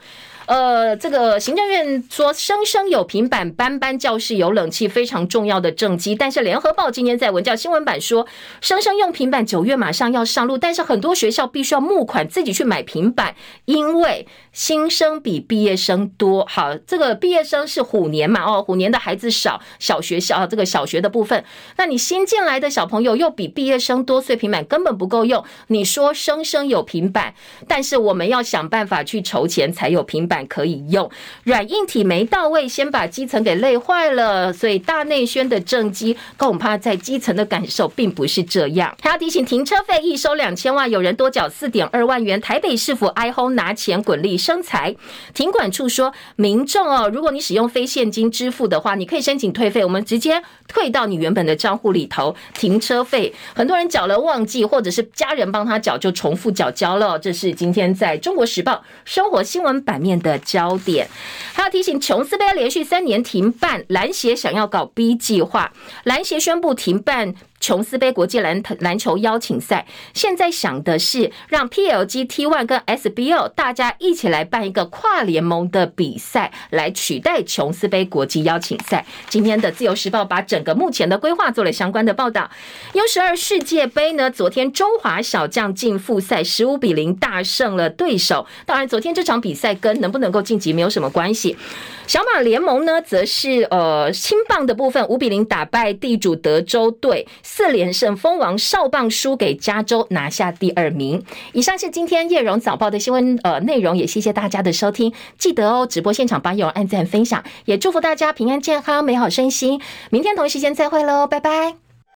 [0.48, 6.16] 呃，这个行政院说，生生有平板，班班教室有冷气，非常重要的政绩。
[6.16, 8.26] 但是联合报今天在文教新闻版说，
[8.62, 13.36] 生生用平板九月马上要上路，但是很多学校必须要募款自己去买平板，
[13.66, 16.46] 因为新生比毕业生多。
[16.48, 18.46] 好，这个毕业生是虎年嘛？
[18.46, 21.44] 哦，虎年的孩子少，小学校这个小学的部分，
[21.76, 25.44] 那你新进来的小朋友又比毕业生多，所以平板根本不够用。
[25.68, 27.34] 你说生生有平板，
[27.68, 30.37] 但是我们要想办法去筹钱才有平板。
[30.46, 31.10] 可以用，
[31.44, 34.52] 软硬体没到位，先把基层给累坏了。
[34.52, 38.94] 所以大内宣的政绩，恐怕在基层的感受并不是这样。
[39.02, 42.40] 还要提醒，停车费一收两千万，有人多缴四点二万元。
[42.42, 44.96] 台北市府哀轰拿钱滚利生财，
[45.34, 52.36] 停管处说，民众哦，如果你使用非现金支付的话，你可以申请退费，我们直接退到你原本的账户里头。
[52.54, 57.18] 停车费很多人缴了忘记，或者是家人帮他缴，就重复缴交了。
[57.18, 60.18] 这是今天在中国时报生活新闻版面。
[60.28, 61.08] 的焦点，
[61.54, 65.72] 还要提醒，琼斯杯连续三年停办，篮协想要搞 B 计划，
[66.04, 67.34] 篮协宣布停办。
[67.60, 79.06] 琼斯杯国际篮篮球邀请赛，现在想的是让 PLG T1 跟 SBL 大家一起来办一个跨联盟的比赛，来取代琼斯杯国际邀请赛。
[79.28, 82.50] 今天的自由时报把整个目前的规划做了相关的报道。
[82.94, 88.46] U12 世界杯呢，昨天中华小将进复赛，十五比零大胜了对手。
[88.66, 91.58] 当然，昨天这场比赛跟能不能够晋级没有什么关系。
[92.06, 97.28] 小马联盟呢，则是呃青棒的部分，五比零打败地主德州队。
[97.50, 101.24] 四连胜，蜂王少棒输给加州，拿下第二名。
[101.54, 105.14] 以上是今天叶荣早报的新闻呃内容，也谢谢大家的收听。
[105.40, 109.82] 记得哦，直播现场帮叶荣按赞分享，也祝福大家平安健康、美好身心。
[110.10, 111.87] 明天同一时间再会喽，拜拜。